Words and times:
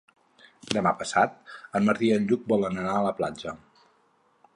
Demà 0.77 0.93
passat 1.01 1.35
en 1.79 1.85
Martí 1.89 2.09
i 2.13 2.15
en 2.15 2.25
Lluc 2.31 2.47
volen 2.53 2.81
anar 2.85 2.95
a 2.95 3.05
la 3.09 3.13
platja. 3.21 3.55